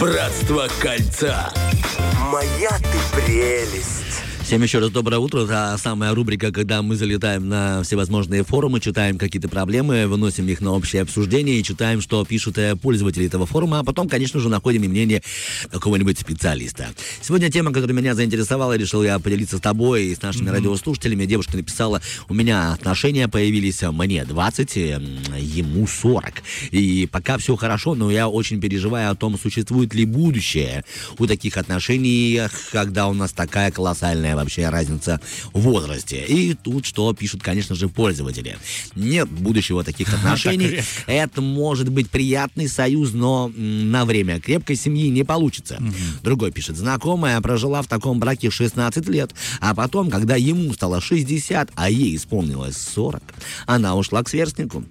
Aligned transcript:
Братство 0.00 0.66
кольца. 0.80 1.52
Моя 2.32 2.70
ты 2.70 3.20
прелесть. 3.20 4.29
Всем 4.50 4.64
еще 4.64 4.80
раз 4.80 4.90
доброе 4.90 5.18
утро. 5.18 5.44
Это 5.44 5.76
самая 5.80 6.12
рубрика, 6.12 6.50
когда 6.50 6.82
мы 6.82 6.96
залетаем 6.96 7.48
на 7.48 7.84
всевозможные 7.84 8.42
форумы, 8.42 8.80
читаем 8.80 9.16
какие-то 9.16 9.48
проблемы, 9.48 10.08
выносим 10.08 10.48
их 10.48 10.60
на 10.60 10.72
общее 10.72 11.02
обсуждение 11.02 11.60
и 11.60 11.62
читаем, 11.62 12.00
что 12.00 12.24
пишут 12.24 12.58
э, 12.58 12.74
пользователи 12.74 13.26
этого 13.26 13.46
форума, 13.46 13.78
а 13.78 13.84
потом, 13.84 14.08
конечно 14.08 14.40
же, 14.40 14.48
находим 14.48 14.82
и 14.82 14.88
мнение 14.88 15.22
какого-нибудь 15.70 16.18
специалиста. 16.18 16.88
Сегодня 17.22 17.48
тема, 17.48 17.72
которая 17.72 17.96
меня 17.96 18.16
заинтересовала, 18.16 18.76
решил 18.76 19.04
я 19.04 19.20
поделиться 19.20 19.58
с 19.58 19.60
тобой 19.60 20.06
и 20.06 20.16
с 20.16 20.20
нашими 20.20 20.48
mm-hmm. 20.48 20.52
радиослушателями. 20.52 21.26
Девушка 21.26 21.56
написала, 21.56 22.02
у 22.28 22.34
меня 22.34 22.72
отношения 22.72 23.28
появились, 23.28 23.82
мне 23.82 24.24
20, 24.24 24.74
ему 24.74 25.86
40. 25.86 26.42
И 26.72 27.06
пока 27.06 27.38
все 27.38 27.54
хорошо, 27.54 27.94
но 27.94 28.10
я 28.10 28.28
очень 28.28 28.60
переживаю 28.60 29.12
о 29.12 29.14
том, 29.14 29.38
существует 29.38 29.94
ли 29.94 30.04
будущее 30.04 30.84
у 31.18 31.28
таких 31.28 31.56
отношений, 31.56 32.40
когда 32.72 33.06
у 33.06 33.14
нас 33.14 33.30
такая 33.30 33.70
колоссальная 33.70 34.39
вообще 34.40 34.68
разница 34.68 35.20
в 35.52 35.60
возрасте. 35.60 36.24
И 36.26 36.54
тут 36.54 36.86
что 36.86 37.12
пишут, 37.12 37.42
конечно 37.42 37.74
же, 37.74 37.88
пользователи. 37.88 38.58
Нет 38.94 39.28
будущего 39.28 39.84
таких 39.84 40.12
отношений. 40.14 40.80
Это 41.06 41.40
может 41.40 41.88
быть 41.88 42.10
приятный 42.10 42.68
союз, 42.68 43.12
но 43.12 43.50
на 43.54 44.04
время 44.04 44.40
крепкой 44.40 44.76
семьи 44.76 45.08
не 45.08 45.24
получится. 45.24 45.82
Другой 46.22 46.50
пишет, 46.50 46.76
знакомая 46.76 47.40
прожила 47.40 47.82
в 47.82 47.86
таком 47.86 48.18
браке 48.18 48.50
16 48.50 49.08
лет, 49.08 49.34
а 49.60 49.74
потом, 49.74 50.10
когда 50.10 50.36
ему 50.36 50.72
стало 50.72 51.00
60, 51.00 51.70
а 51.74 51.90
ей 51.90 52.16
исполнилось 52.16 52.76
40, 52.76 53.22
она 53.66 53.96
ушла 53.96 54.22
к 54.22 54.28
сверстнику. 54.28 54.84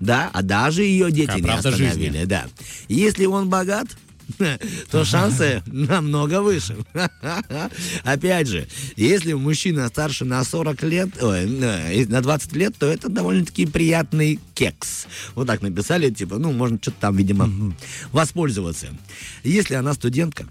Да, 0.00 0.30
а 0.32 0.42
даже 0.42 0.82
ее 0.82 1.10
дети 1.10 1.40
не 1.40 1.48
остановили. 1.48 2.10
Жизни. 2.10 2.24
Да. 2.24 2.46
Если 2.88 3.26
он 3.26 3.48
богат, 3.48 3.86
то 4.90 5.04
шансы 5.04 5.62
намного 5.66 6.42
выше. 6.42 6.76
Опять 8.04 8.48
же, 8.48 8.66
если 8.96 9.32
мужчина 9.32 9.88
старше 9.88 10.24
на 10.24 10.42
40 10.44 10.82
лет, 10.84 11.22
ой, 11.22 11.46
на 11.46 12.20
20 12.20 12.52
лет, 12.54 12.74
то 12.78 12.86
это 12.86 13.08
довольно-таки 13.08 13.66
приятный 13.66 14.40
кекс. 14.54 15.06
Вот 15.34 15.46
так 15.46 15.62
написали, 15.62 16.10
типа, 16.10 16.38
ну, 16.38 16.52
можно 16.52 16.78
что-то 16.80 16.98
там, 17.00 17.16
видимо, 17.16 17.74
воспользоваться. 18.12 18.88
Если 19.42 19.74
она 19.74 19.94
студентка, 19.94 20.46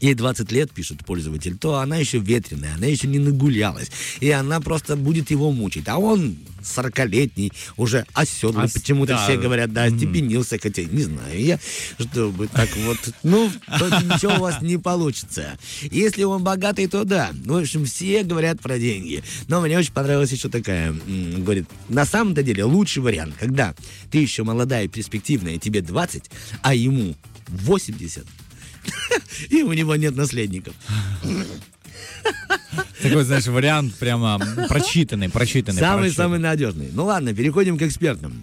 ей 0.00 0.14
20 0.14 0.52
лет, 0.52 0.70
пишет 0.72 1.04
пользователь, 1.04 1.56
то 1.56 1.76
она 1.76 1.96
еще 1.96 2.18
ветреная, 2.18 2.74
она 2.74 2.86
еще 2.86 3.08
не 3.08 3.18
нагулялась. 3.18 3.90
И 4.20 4.30
она 4.30 4.60
просто 4.60 4.96
будет 4.96 5.30
его 5.30 5.52
мучить. 5.52 5.88
А 5.88 5.98
он 5.98 6.36
40-летний, 6.66 7.52
уже 7.76 8.06
оседлый, 8.12 8.66
Ос... 8.66 8.72
почему-то 8.72 9.14
да. 9.14 9.24
все 9.24 9.38
говорят, 9.38 9.72
да, 9.72 9.84
остепенился, 9.84 10.58
хотя 10.58 10.82
не 10.82 11.02
знаю 11.02 11.40
я, 11.40 11.58
чтобы 11.98 12.48
так 12.48 12.68
вот, 12.78 12.98
ну, 13.22 13.50
ничего 13.68 14.34
у 14.34 14.40
вас 14.40 14.60
не 14.62 14.76
получится. 14.76 15.58
Если 15.82 16.24
он 16.24 16.42
богатый, 16.42 16.86
то 16.86 17.04
да. 17.04 17.30
В 17.44 17.56
общем, 17.56 17.84
все 17.84 18.22
говорят 18.24 18.60
про 18.60 18.78
деньги. 18.78 19.22
Но 19.48 19.60
мне 19.60 19.78
очень 19.78 19.92
понравилась 19.92 20.32
еще 20.32 20.48
такая, 20.48 20.94
говорит, 21.38 21.66
на 21.88 22.04
самом-то 22.04 22.42
деле 22.42 22.64
лучший 22.64 23.02
вариант, 23.02 23.34
когда 23.38 23.74
ты 24.10 24.18
еще 24.18 24.42
молодая 24.42 24.84
и 24.84 24.88
перспективная, 24.88 25.58
тебе 25.58 25.80
20, 25.80 26.30
а 26.62 26.74
ему 26.74 27.14
80, 27.48 28.26
и 29.50 29.62
у 29.62 29.72
него 29.72 29.96
нет 29.96 30.16
наследников. 30.16 30.74
Такой, 33.02 33.24
знаешь, 33.24 33.46
вариант 33.46 33.94
прямо 33.96 34.40
прочитанный, 34.68 35.28
прочитанный. 35.28 35.80
Самый-самый 35.80 36.38
надежный. 36.38 36.90
Ну 36.92 37.04
ладно, 37.04 37.34
переходим 37.34 37.78
к 37.78 37.82
экспертам. 37.82 38.42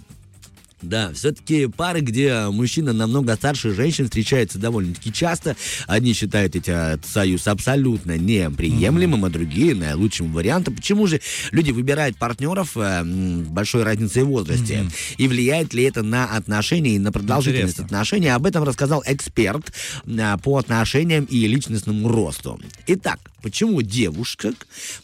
Да, 0.84 1.12
все-таки 1.14 1.68
пары, 1.68 2.02
где 2.02 2.48
мужчина 2.50 2.94
намного 2.94 3.36
старше 3.36 3.74
женщин, 3.74 4.06
встречаются 4.06 4.60
довольно-таки 4.60 5.12
часто. 5.14 5.56
Одни 5.88 6.14
считают 6.14 6.56
этот 6.56 7.06
союз 7.06 7.48
абсолютно 7.48 8.18
неприемлемым, 8.18 9.24
mm-hmm. 9.24 9.28
а 9.28 9.32
другие 9.32 9.76
наилучшим 9.76 10.34
вариантом. 10.34 10.76
Почему 10.76 11.08
же 11.08 11.22
люди 11.52 11.72
выбирают 11.72 12.18
партнеров 12.18 12.76
э, 12.76 13.04
большой 13.04 13.84
разницей 13.84 14.24
в 14.24 14.28
возрасте? 14.28 14.76
Mm-hmm. 14.76 15.16
И 15.18 15.28
влияет 15.28 15.74
ли 15.74 15.84
это 15.84 16.04
на 16.04 16.26
отношения 16.26 16.96
и 16.96 17.00
на 17.00 17.12
продолжительность 17.12 17.76
Интересно. 17.76 17.86
отношений? 17.86 18.28
Об 18.28 18.46
этом 18.46 18.64
рассказал 18.64 19.04
эксперт 19.06 19.74
э, 20.06 20.38
по 20.44 20.58
отношениям 20.58 21.24
и 21.26 21.48
личностному 21.48 22.10
росту. 22.10 22.60
Итак, 22.88 23.20
почему 23.42 23.82
девушка 23.82 24.54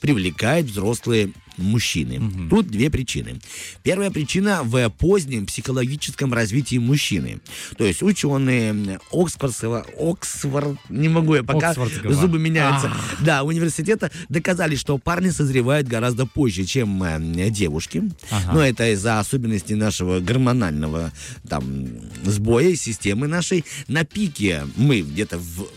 привлекает 0.01 0.65
взрослые 0.65 1.31
мужчины. 1.59 2.19
Угу. 2.19 2.49
Тут 2.49 2.67
две 2.67 2.89
причины. 2.89 3.39
Первая 3.83 4.11
причина 4.11 4.61
в 4.63 4.89
позднем 4.89 5.45
психологическом 5.45 6.33
развитии 6.33 6.77
мужчины. 6.77 7.39
То 7.77 7.85
есть 7.85 8.01
ученые 8.01 8.99
Оксфордского, 9.11 9.85
Оксфорд, 9.99 10.77
не 10.89 11.09
могу 11.09 11.35
я 11.35 11.43
пока, 11.43 11.73
зубы 11.73 12.39
меняются, 12.39 12.87
А-а-а. 12.87 13.23
да, 13.23 13.43
университета 13.43 14.11
доказали, 14.29 14.75
что 14.75 14.97
парни 14.97 15.29
созревают 15.29 15.87
гораздо 15.87 16.25
позже, 16.25 16.65
чем 16.65 17.01
э, 17.03 17.49
девушки. 17.49 18.03
Ага. 18.29 18.53
Но 18.53 18.65
это 18.65 18.91
из-за 18.93 19.19
особенностей 19.19 19.75
нашего 19.75 20.19
гормонального 20.19 21.11
там 21.47 21.87
сбоя 22.23 22.75
системы 22.75 23.27
нашей. 23.27 23.65
На 23.87 24.03
пике 24.03 24.63
мы 24.75 25.01
где-то 25.01 25.37
в 25.37 25.67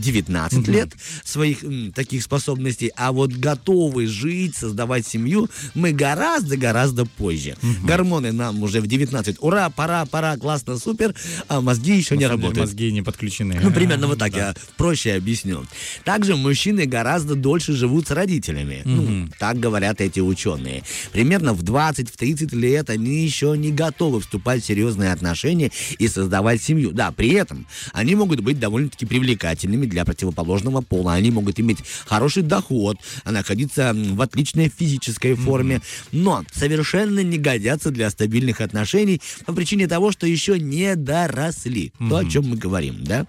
19 0.00 0.58
угу. 0.58 0.70
лет 0.70 0.92
своих 1.24 1.64
м, 1.64 1.92
таких 1.92 2.22
способностей, 2.22 2.90
а 2.96 3.12
вот 3.12 3.32
готовы 3.32 4.06
жить, 4.06 4.56
создавать 4.56 5.06
семью 5.06 5.48
мы 5.74 5.92
гораздо-гораздо 5.92 7.06
позже. 7.06 7.56
Угу. 7.62 7.86
Гормоны 7.86 8.32
нам 8.32 8.62
уже 8.62 8.80
в 8.80 8.86
19. 8.86 9.36
Ура, 9.40 9.70
пора, 9.70 10.04
пора, 10.06 10.36
классно, 10.36 10.78
супер, 10.78 11.14
а 11.48 11.60
мозги 11.60 11.96
еще 11.96 12.16
не 12.16 12.26
работают. 12.26 12.58
Мозги 12.58 12.92
не 12.92 13.02
подключены. 13.02 13.58
Ну, 13.62 13.70
примерно 13.70 14.06
вот 14.06 14.18
так 14.18 14.32
да. 14.32 14.38
я 14.38 14.54
проще 14.76 15.14
объясню. 15.14 15.64
Также 16.04 16.36
мужчины 16.36 16.86
гораздо 16.86 17.34
дольше 17.34 17.72
живут 17.72 18.08
с 18.08 18.10
родителями. 18.10 18.82
Угу. 18.84 18.90
Ну, 18.90 19.28
так 19.38 19.58
говорят 19.58 20.00
эти 20.00 20.20
ученые. 20.20 20.82
Примерно 21.12 21.52
в 21.54 21.62
20-30 21.62 22.48
в 22.48 22.58
лет 22.58 22.90
они 22.90 23.24
еще 23.24 23.54
не 23.56 23.72
готовы 23.72 24.20
вступать 24.20 24.62
в 24.62 24.66
серьезные 24.66 25.12
отношения 25.12 25.70
и 25.98 26.08
создавать 26.08 26.62
семью. 26.62 26.92
Да, 26.92 27.10
при 27.12 27.30
этом 27.30 27.66
они 27.92 28.14
могут 28.14 28.40
быть 28.40 28.58
довольно-таки 28.58 29.06
привлекательны 29.06 29.76
привлекательными 29.84 29.94
для 29.94 30.04
противоположного 30.04 30.80
пола. 30.80 31.14
Они 31.14 31.30
могут 31.30 31.60
иметь 31.60 31.78
хороший 32.06 32.42
доход, 32.42 32.96
находиться 33.24 33.92
в 33.94 34.20
отличной 34.20 34.68
физической 34.68 35.34
форме, 35.34 35.80
но 36.12 36.44
совершенно 36.52 37.20
не 37.20 37.38
годятся 37.38 37.90
для 37.90 38.10
стабильных 38.10 38.60
отношений 38.60 39.20
по 39.46 39.52
причине 39.52 39.86
того, 39.86 40.12
что 40.12 40.26
еще 40.26 40.58
не 40.58 40.96
доросли. 40.96 41.92
То, 41.98 42.16
о 42.16 42.24
чем 42.24 42.48
мы 42.48 42.56
говорим, 42.56 43.04
да? 43.04 43.26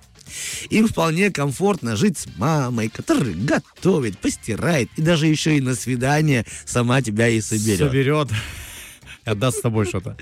Им 0.71 0.87
вполне 0.87 1.29
комфортно 1.29 1.95
жить 1.95 2.17
с 2.17 2.25
мамой, 2.37 2.89
которая 2.89 3.33
готовит, 3.35 4.17
постирает 4.17 4.89
и 4.95 5.01
даже 5.01 5.27
еще 5.27 5.55
и 5.57 5.61
на 5.61 5.75
свидание 5.75 6.45
сама 6.65 7.01
тебя 7.01 7.27
и 7.27 7.41
соберет. 7.41 7.79
Соберет 7.79 8.29
отдаст 9.25 9.59
с 9.59 9.61
тобой 9.61 9.85
что-то. 9.85 10.15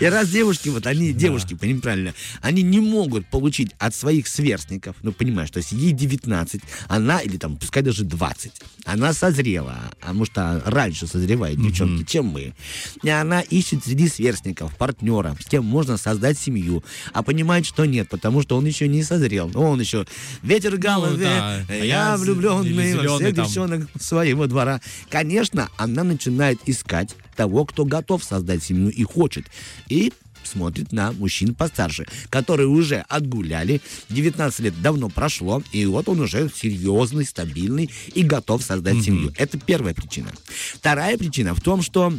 И 0.00 0.04
раз 0.04 0.28
девушки, 0.28 0.68
вот 0.68 0.86
они, 0.86 1.12
да. 1.12 1.18
девушки, 1.18 1.54
понимаете 1.54 1.82
правильно, 1.82 2.14
они 2.42 2.62
не 2.62 2.80
могут 2.80 3.26
получить 3.26 3.72
от 3.78 3.94
своих 3.94 4.28
сверстников, 4.28 4.96
ну, 5.02 5.12
понимаешь, 5.12 5.50
то 5.50 5.58
есть 5.58 5.72
ей 5.72 5.92
19, 5.92 6.60
она, 6.88 7.20
или 7.20 7.36
там, 7.36 7.56
пускай 7.56 7.82
даже 7.82 8.04
20, 8.04 8.52
она 8.84 9.12
созрела, 9.12 9.76
а 10.00 10.12
может, 10.12 10.36
а 10.36 10.62
раньше 10.64 11.06
созревает 11.06 11.60
девчонки, 11.60 12.02
mm-hmm. 12.02 12.06
чем 12.06 12.26
мы. 12.26 12.54
И 13.02 13.08
она 13.08 13.40
ищет 13.40 13.84
среди 13.84 14.08
сверстников 14.08 14.76
партнера, 14.76 15.36
с 15.40 15.46
кем 15.46 15.64
можно 15.64 15.96
создать 15.96 16.38
семью, 16.38 16.84
а 17.12 17.22
понимает, 17.22 17.66
что 17.66 17.84
нет, 17.84 18.08
потому 18.08 18.42
что 18.42 18.56
он 18.56 18.66
еще 18.66 18.88
не 18.88 19.02
созрел. 19.02 19.50
Он 19.54 19.80
еще 19.80 20.06
ветер 20.42 20.76
в 20.76 20.78
голове, 20.78 21.16
ну, 21.16 21.66
да. 21.68 21.74
я, 21.74 21.84
я 21.84 22.16
влюбленный 22.16 22.94
во 22.96 23.16
всех 23.16 23.34
там. 23.34 23.46
девчонок 23.46 23.88
своего 24.00 24.46
двора. 24.46 24.80
Конечно, 25.10 25.68
она 25.76 26.04
начинает 26.04 26.58
искать 26.66 27.14
того, 27.38 27.64
кто 27.64 27.84
готов 27.84 28.24
создать 28.24 28.64
семью 28.64 28.90
и 28.90 29.04
хочет. 29.04 29.46
И 29.88 30.12
смотрит 30.42 30.92
на 30.92 31.12
мужчин 31.12 31.54
постарше, 31.54 32.06
которые 32.30 32.66
уже 32.66 33.04
отгуляли, 33.08 33.80
19 34.08 34.60
лет 34.60 34.82
давно 34.82 35.08
прошло, 35.08 35.62
и 35.72 35.86
вот 35.86 36.08
он 36.08 36.20
уже 36.20 36.50
серьезный, 36.52 37.24
стабильный 37.24 37.90
и 38.12 38.22
готов 38.22 38.62
создать 38.64 38.96
mm-hmm. 38.96 39.04
семью. 39.04 39.32
Это 39.36 39.56
первая 39.58 39.94
причина. 39.94 40.32
Вторая 40.74 41.16
причина 41.16 41.54
в 41.54 41.60
том, 41.60 41.80
что 41.82 42.12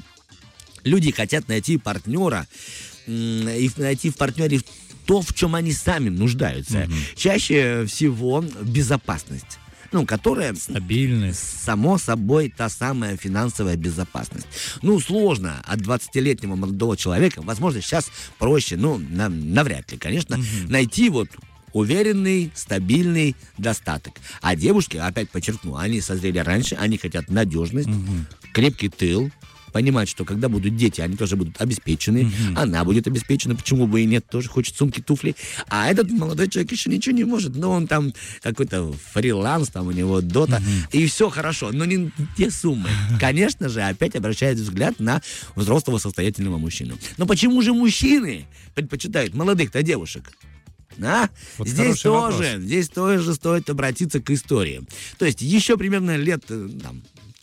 люди 0.86 1.12
хотят 1.12 1.50
найти 1.50 1.78
партнера 1.78 2.48
и 3.08 3.70
найти 3.76 4.10
в 4.10 4.16
партнере 4.16 4.62
то, 5.06 5.22
в 5.22 5.34
чем 5.34 5.56
они 5.56 5.74
сами 5.74 6.10
нуждаются. 6.10 6.84
Mm-hmm. 6.84 7.16
Чаще 7.18 7.86
всего 7.88 8.46
безопасность 8.62 9.60
ну, 9.92 10.06
которая... 10.06 10.54
Стабильность. 10.56 11.64
Само 11.64 11.98
собой, 11.98 12.54
та 12.56 12.70
самая 12.70 13.18
финансовая 13.18 13.76
безопасность. 13.76 14.48
Ну, 14.82 15.00
сложно 15.00 15.62
от 15.66 15.82
20-летнего 15.82 16.56
молодого 16.56 16.98
человека, 16.98 17.42
возможно, 17.42 17.82
сейчас 17.82 18.12
проще, 18.38 18.78
ну, 18.78 18.98
на, 18.98 19.30
навряд 19.30 19.92
ли, 19.92 19.98
конечно, 19.98 20.38
угу. 20.38 20.46
найти 20.68 21.10
вот 21.10 21.30
уверенный, 21.74 22.52
стабильный 22.56 23.36
достаток. 23.58 24.16
А 24.42 24.56
девушки, 24.56 24.98
опять 24.98 25.30
подчеркну, 25.30 25.76
они 25.76 26.02
созрели 26.02 26.40
раньше, 26.40 26.76
они 26.76 26.98
хотят 26.98 27.30
надежность, 27.30 27.88
угу. 27.88 28.26
крепкий 28.54 28.90
тыл, 28.90 29.32
понимать, 29.72 30.10
что 30.10 30.26
когда 30.26 30.50
будут 30.50 30.76
дети, 30.76 31.02
они 31.02 31.16
тоже 31.16 31.36
будут 31.36 31.60
обеспечены, 31.62 32.32
она 32.56 32.84
будет 32.84 33.08
обеспечена, 33.08 33.56
почему 33.56 33.88
бы 33.88 34.02
и 34.02 34.06
нет, 34.06 34.26
тоже 34.30 34.50
хочет 34.50 34.76
сумки, 34.76 35.02
туфли. 35.02 35.36
А 35.68 35.90
этот 35.90 36.12
молодой 36.12 36.50
человек 36.50 36.72
еще 36.72 36.90
ничего 36.90 37.16
не 37.16 37.24
может, 37.24 37.56
но 37.56 37.72
он 37.72 37.88
там 37.88 38.14
какой-то 38.42 38.94
фриланс, 39.14 39.70
там 39.70 39.88
у 39.88 39.92
него 39.92 40.22
дота, 40.22 40.62
и 40.92 41.06
все 41.08 41.30
хорошо, 41.30 41.72
но 41.72 41.86
не 41.86 42.12
те 42.38 42.52
суммы. 42.52 42.90
Конечно 43.20 43.70
же, 43.70 43.82
опять 43.82 44.16
обращает 44.16 44.58
взгляд 44.58 45.00
на 45.00 45.22
взрослого 45.56 45.98
состоятельного 45.98 46.58
мужчину. 46.58 46.98
Но 47.18 47.26
почему 47.26 47.62
же 47.62 47.74
мужчины 47.74 48.46
предпочитают 48.76 49.34
молодых-то 49.34 49.84
девушек? 49.84 50.32
А? 51.02 51.30
Вот 51.58 51.68
здесь 51.68 52.02
тоже, 52.02 52.38
вопрос. 52.38 52.62
здесь 52.62 52.90
тоже 52.90 53.34
стоит 53.34 53.70
обратиться 53.70 54.20
к 54.20 54.30
истории. 54.32 54.82
То 55.18 55.26
есть 55.26 55.42
еще 55.42 55.78
примерно 55.78 56.18
лет 56.18 56.44
э, 56.50 56.70
там, 56.82 57.02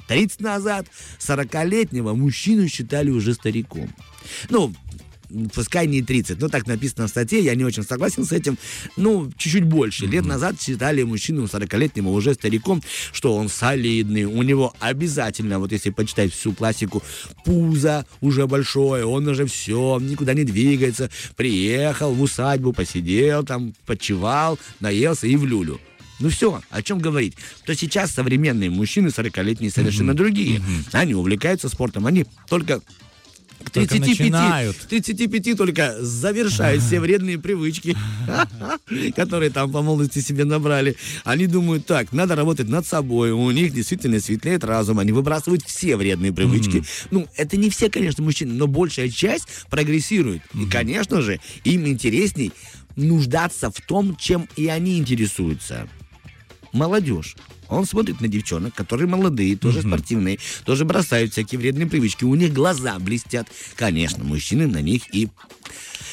30 0.09 0.41
назад 0.41 0.87
40-летнего 1.19 2.15
мужчину 2.15 2.69
считали 2.69 3.11
уже 3.11 3.35
стариком. 3.35 3.89
Ну, 4.51 4.73
пускай 5.55 5.87
не 5.87 6.03
30, 6.03 6.41
но 6.41 6.49
так 6.49 6.67
написано 6.67 7.07
в 7.07 7.11
статье, 7.11 7.41
я 7.41 7.55
не 7.55 7.65
очень 7.65 7.83
согласен 7.83 8.25
с 8.25 8.33
этим. 8.33 8.59
Ну, 8.97 9.31
чуть-чуть 9.37 9.65
больше. 9.65 10.07
Лет 10.07 10.25
назад 10.25 10.61
считали 10.61 11.03
мужчину 11.03 11.45
40-летнего 11.45 12.09
уже 12.09 12.35
стариком, 12.35 12.83
что 13.13 13.35
он 13.35 13.49
солидный, 13.49 14.25
у 14.25 14.43
него 14.43 14.75
обязательно, 14.81 15.59
вот 15.59 15.73
если 15.73 15.91
почитать 15.91 16.33
всю 16.33 16.53
классику, 16.53 17.03
пузо 17.45 18.07
уже 18.21 18.47
большое, 18.47 19.05
он 19.05 19.27
уже 19.29 19.47
все, 19.47 19.99
никуда 20.01 20.35
не 20.35 20.45
двигается, 20.45 21.11
приехал 21.37 22.13
в 22.13 22.23
усадьбу, 22.23 22.73
посидел 22.73 23.45
там, 23.45 23.75
почевал, 23.87 24.59
наелся 24.81 25.27
и 25.27 25.37
в 25.37 25.45
люлю. 25.45 25.81
Ну 26.19 26.31
все, 26.31 26.63
о 26.71 26.83
чем 26.83 26.99
говорить? 26.99 27.35
То 27.65 27.75
сейчас 27.75 28.11
современные 28.11 28.71
мужчины 28.71 29.09
40-летние 29.09 29.71
совершенно 29.71 30.15
другие. 30.15 30.63
Они 30.93 31.15
увлекаются 31.15 31.69
спортом, 31.69 32.07
они 32.07 32.27
только 32.49 32.81
к 33.63 33.71
Только 33.71 33.89
35, 33.95 34.19
начинают. 34.21 34.77
35 34.89 35.57
только 35.57 35.97
завершают 36.01 36.83
все 36.83 37.01
вредные 37.01 37.39
привычки, 37.39 37.97
которые 39.17 39.51
там 39.51 39.73
по 39.73 39.83
молодости 39.83 40.21
себе 40.21 40.45
набрали. 40.45 40.97
Они 41.25 41.47
думают, 41.47 41.87
так, 41.87 42.13
надо 42.13 42.37
работать 42.37 42.69
над 42.69 42.87
собой, 42.87 43.33
у 43.33 43.51
них 43.51 43.73
действительно 43.73 44.21
светлеет 44.21 44.63
разум, 44.63 44.99
они 44.99 45.13
выбрасывают 45.13 45.63
все 45.65 45.97
вредные 45.97 46.33
привычки. 46.33 46.85
Ну, 47.11 47.27
это 47.37 47.57
не 47.57 47.71
все, 47.71 47.91
конечно, 47.91 48.23
мужчины, 48.23 48.55
но 48.55 48.67
большая 48.67 49.09
часть 49.09 49.49
прогрессирует. 49.71 50.43
И, 50.55 50.67
конечно 50.67 51.21
же, 51.23 51.41
им 51.65 51.87
интересней 51.87 52.53
нуждаться 52.95 53.71
в 53.71 53.81
том, 53.81 54.17
чем 54.17 54.49
и 54.57 54.69
они 54.69 54.99
интересуются 54.99 55.89
молодежь. 56.77 57.37
Он 57.69 57.85
смотрит 57.85 58.21
на 58.21 58.29
девчонок, 58.29 58.75
которые 58.75 59.09
молодые, 59.09 59.57
тоже 59.57 59.83
спортивные, 59.83 60.39
тоже 60.65 60.85
бросают 60.85 61.33
всякие 61.33 61.59
вредные 61.59 61.87
привычки. 61.87 62.25
У 62.25 62.35
них 62.35 62.53
глаза 62.53 62.99
блестят. 62.99 63.49
Конечно, 63.75 64.23
мужчины 64.23 64.67
на 64.67 64.81
них 64.81 65.15
и... 65.15 65.29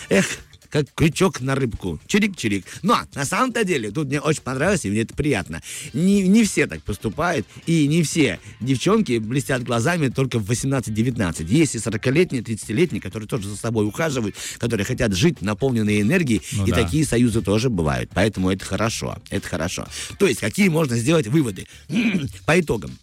Эх, 0.10 0.26
как 0.74 0.88
крючок 0.96 1.40
на 1.40 1.54
рыбку. 1.54 2.00
Чирик-чирик. 2.08 2.66
Но 2.82 3.00
на 3.14 3.26
самом-то 3.26 3.64
деле, 3.64 3.92
тут 3.92 4.08
мне 4.08 4.20
очень 4.20 4.42
понравилось, 4.42 4.84
и 4.86 4.90
мне 4.90 5.02
это 5.02 5.14
приятно. 5.14 5.62
Не, 5.94 6.28
не 6.28 6.44
все 6.44 6.66
так 6.66 6.82
поступают, 6.82 7.46
и 7.68 7.86
не 7.88 8.02
все 8.02 8.40
девчонки 8.60 9.20
блестят 9.20 9.62
глазами 9.62 10.08
только 10.08 10.40
в 10.40 10.50
18-19. 10.50 11.46
Есть 11.46 11.76
и 11.76 11.78
40-летние, 11.78 12.42
30-летние, 12.42 13.02
которые 13.02 13.30
тоже 13.30 13.50
за 13.50 13.56
собой 13.56 13.86
ухаживают, 13.86 14.36
которые 14.58 14.84
хотят 14.84 15.14
жить 15.14 15.44
наполненные 15.44 16.02
энергией, 16.02 16.42
Ну 16.54 16.66
и 16.66 16.72
да. 16.72 16.84
такие 16.84 17.06
союзы 17.06 17.44
тоже 17.44 17.70
бывают. 17.70 18.10
Поэтому 18.12 18.50
это 18.50 18.66
хорошо, 18.66 19.20
это 19.30 19.48
хорошо. 19.48 19.88
То 20.18 20.26
есть, 20.26 20.40
какие 20.40 20.70
можно 20.70 20.98
сделать 20.98 21.28
выводы? 21.28 21.68
По 22.48 22.60
итогам. 22.60 22.98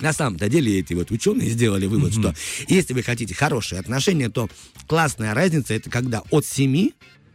На 0.00 0.12
самом-то 0.12 0.48
деле 0.48 0.78
эти 0.78 0.94
вот 0.94 1.10
ученые 1.10 1.50
сделали 1.50 1.86
вывод, 1.86 2.12
что 2.12 2.34
если 2.68 2.92
вы 2.94 3.02
хотите 3.02 3.34
хорошие 3.34 3.80
отношения, 3.80 4.28
то 4.28 4.48
классная 4.86 5.34
разница 5.34 5.74
это 5.74 5.90
когда 5.90 6.22
от 6.30 6.44
7 6.44 6.90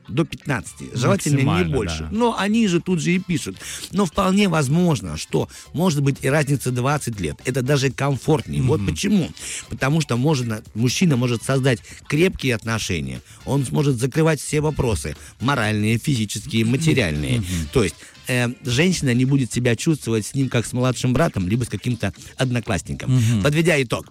до 0.08 0.26
15. 0.26 0.94
Желательно 0.94 1.64
не 1.64 1.74
больше. 1.74 2.00
да. 2.00 2.10
Но 2.12 2.38
они 2.38 2.68
же 2.68 2.82
тут 2.82 3.00
же 3.02 3.14
и 3.14 3.20
пишут. 3.20 3.58
Но 3.92 4.06
вполне 4.06 4.50
возможно, 4.50 5.18
что 5.18 5.50
может 5.74 6.02
быть 6.02 6.18
и 6.22 6.30
разница 6.30 6.72
20 6.72 7.20
лет. 7.20 7.38
Это 7.46 7.62
даже 7.62 7.92
комфортнее. 7.92 8.62
Вот 8.62 8.86
почему. 8.86 9.30
Потому 9.70 10.02
что 10.02 10.18
можно, 10.18 10.62
мужчина 10.74 11.18
может 11.18 11.44
создать 11.44 11.80
крепкие 12.08 12.56
отношения. 12.56 13.22
Он 13.46 13.66
сможет 13.66 13.98
закрывать 14.00 14.42
все 14.42 14.62
вопросы. 14.62 15.16
Моральные, 15.40 15.98
физические, 15.98 16.66
материальные. 16.66 17.44
То 17.72 17.84
есть 17.84 17.96
э, 18.28 18.48
женщина 18.64 19.14
не 19.14 19.26
будет 19.26 19.52
себя 19.52 19.76
чувствовать 19.76 20.26
с 20.26 20.34
ним 20.36 20.50
как 20.50 20.66
с 20.66 20.74
младшим 20.74 21.14
братом, 21.14 21.48
либо 21.48 21.64
с 21.64 21.70
каким-то 21.70 22.14
одноклассником. 22.38 23.22
Подведя 23.44 23.82
итог, 23.82 24.08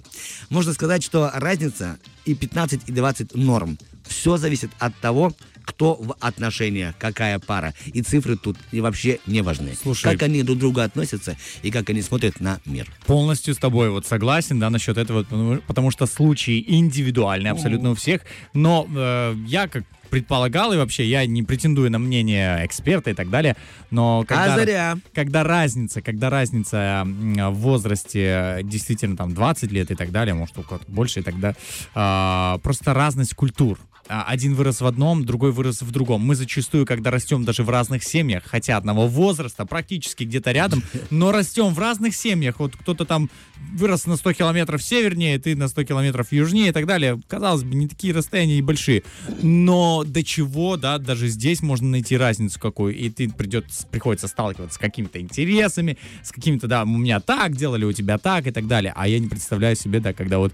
можно 0.49 0.73
сказать, 0.73 1.03
что 1.03 1.31
разница 1.35 1.99
и 2.25 2.35
15, 2.35 2.83
и 2.87 2.93
20 2.93 3.35
норм. 3.35 3.79
Все 4.07 4.37
зависит 4.37 4.71
от 4.79 4.97
того, 4.97 5.33
кто 5.71 5.95
в 5.95 6.15
отношениях, 6.21 6.95
какая 6.99 7.39
пара. 7.39 7.75
И 7.87 8.03
цифры 8.03 8.37
тут 8.37 8.57
и 8.73 8.81
вообще 8.81 9.21
не 9.27 9.41
важны. 9.41 9.75
Слушай. 9.81 10.13
Как 10.13 10.23
они 10.25 10.43
друг 10.43 10.59
к 10.59 10.61
другу 10.61 10.81
относятся 10.81 11.37
и 11.63 11.71
как 11.71 11.89
они 11.91 12.03
смотрят 12.03 12.41
на 12.41 12.61
мир. 12.67 12.89
Полностью 13.07 13.55
с 13.55 13.59
тобой 13.59 13.91
вот 13.91 14.05
согласен, 14.05 14.59
да, 14.59 14.69
насчет 14.69 14.99
этого, 14.99 15.23
потому, 15.23 15.59
потому 15.67 15.91
что 15.91 16.07
случаи 16.07 16.63
индивидуальные 16.67 17.53
абсолютно 17.53 17.93
у 17.93 17.95
всех. 17.95 18.23
Но 18.53 18.87
э, 18.95 19.35
я 19.47 19.69
как 19.69 19.85
предполагал, 20.11 20.73
и 20.73 20.77
вообще 20.77 21.05
я 21.05 21.25
не 21.25 21.43
претендую 21.43 21.91
на 21.91 21.99
мнение 21.99 22.67
эксперта 22.67 23.11
и 23.11 23.15
так 23.15 23.31
далее, 23.31 23.57
но 23.91 24.25
когда, 24.27 24.55
А 24.55 24.59
зря. 24.59 24.99
когда 25.15 25.45
разница, 25.45 26.03
когда 26.03 26.31
разница 26.31 27.05
в 27.07 27.53
возрасте 27.53 28.57
э, 28.59 28.63
действительно 28.65 29.17
там 29.17 29.33
20 29.35 29.71
лет 29.71 29.91
и 29.93 29.95
так 29.95 30.11
далее, 30.11 30.35
может 30.35 30.59
у 30.59 30.63
кого-то 30.63 30.91
больше 30.91 31.21
и 31.21 31.23
тогда 31.23 31.55
а, 31.95 32.59
просто 32.59 32.93
разность 32.93 33.35
культур. 33.35 33.79
А, 34.13 34.25
Один 34.25 34.57
вырос 34.57 34.81
в 34.81 34.87
одном, 34.87 35.25
другой 35.25 35.53
вырос 35.53 35.83
в 35.83 35.91
другом. 35.93 36.21
Мы 36.23 36.35
зачастую, 36.35 36.85
когда 36.85 37.13
растем 37.13 37.45
даже 37.45 37.63
в 37.63 37.71
разных 37.71 38.03
семьях, 38.03 38.43
хотя 38.45 38.77
одного 38.77 39.07
возраста, 39.07 39.65
практически 39.65 40.25
где-то 40.25 40.51
рядом, 40.51 40.83
но 41.11 41.31
растем 41.31 41.73
в 41.73 41.79
разных 41.79 42.17
семьях. 42.17 42.59
Вот 42.59 42.77
кто-то 42.77 43.05
там 43.05 43.31
вырос 43.73 44.07
на 44.07 44.17
100 44.17 44.33
километров 44.35 44.83
севернее, 44.83 45.39
ты 45.39 45.57
на 45.57 45.69
100 45.69 45.85
километров 45.85 46.33
южнее 46.33 46.69
и 46.69 46.73
так 46.73 46.87
далее. 46.87 47.21
Казалось 47.29 47.63
бы, 47.63 47.75
не 47.75 47.89
такие 47.89 48.13
расстояния 48.13 48.59
и 48.59 48.63
большие. 48.63 49.03
Но 49.43 50.05
до 50.05 50.23
чего, 50.23 50.77
да, 50.77 50.99
даже 50.99 51.29
здесь 51.29 51.63
можно 51.63 51.89
найти 51.89 52.17
разницу 52.17 52.59
какую. 52.59 52.97
И 52.97 53.11
ты 53.11 53.29
придет, 53.29 53.67
приходится 53.91 54.29
сталкиваться 54.29 54.75
с 54.75 54.79
какими-то 54.79 55.21
интересами, 55.21 55.99
с 56.23 56.33
какими-то, 56.33 56.67
да, 56.67 56.83
у 56.83 56.87
меня 56.87 57.21
так 57.21 57.57
делали, 57.57 57.85
у 57.85 57.93
тебя 57.93 58.19
так 58.19 58.47
и 58.47 58.51
так 58.51 58.67
далее. 58.67 58.93
А 58.97 59.09
я 59.09 59.19
не 59.19 59.29
представляю 59.29 59.77
себе, 59.77 60.01
да, 60.01 60.13
когда 60.13 60.39
вот 60.39 60.53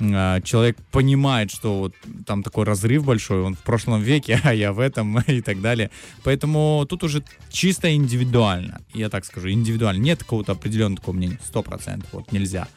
а, 0.00 0.40
человек 0.42 0.76
понимает, 0.90 1.50
что 1.50 1.78
вот 1.78 1.94
там 2.26 2.42
такой 2.42 2.64
разрыв 2.64 3.04
большой, 3.04 3.42
он 3.42 3.54
в 3.54 3.62
прошлом 3.62 4.02
веке, 4.02 4.40
а 4.44 4.54
я 4.54 4.72
в 4.72 4.80
этом 4.80 5.18
и 5.26 5.40
так 5.40 5.60
далее. 5.60 5.90
Поэтому 6.24 6.86
тут 6.88 7.04
уже 7.04 7.22
чисто 7.50 7.94
индивидуально. 7.94 8.80
Я 8.94 9.08
так 9.08 9.24
скажу, 9.24 9.50
индивидуально. 9.50 10.02
Нет 10.02 10.20
какого-то 10.20 10.52
определенного 10.52 11.00
такого 11.00 11.16
мнения. 11.16 11.38
Сто 11.44 11.62
процентов. 11.62 12.08
Вот 12.12 12.32
нельзя. 12.48 12.68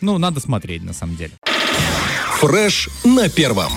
Ну, 0.00 0.18
надо 0.18 0.40
смотреть, 0.40 0.82
на 0.82 0.92
самом 0.92 1.16
деле. 1.16 1.32
Фреш 2.40 2.88
на 3.04 3.28
первом. 3.28 3.72